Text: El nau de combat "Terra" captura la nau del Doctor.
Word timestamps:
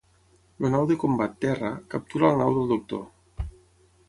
El 0.61 0.71
nau 0.75 0.87
de 0.91 0.97
combat 1.03 1.35
"Terra" 1.47 1.69
captura 1.95 2.33
la 2.35 2.41
nau 2.43 2.59
del 2.59 2.75
Doctor. 2.77 3.07